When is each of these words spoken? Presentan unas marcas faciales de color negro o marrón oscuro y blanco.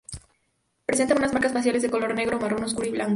Presentan 0.87 1.19
unas 1.19 1.31
marcas 1.31 1.53
faciales 1.53 1.83
de 1.83 1.91
color 1.91 2.15
negro 2.15 2.37
o 2.37 2.39
marrón 2.39 2.63
oscuro 2.63 2.87
y 2.87 2.91
blanco. 2.91 3.09